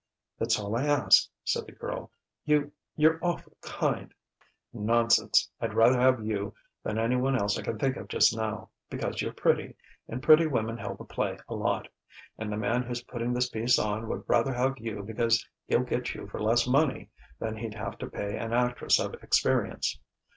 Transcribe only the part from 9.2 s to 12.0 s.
you're pretty, and pretty women help a play a lot;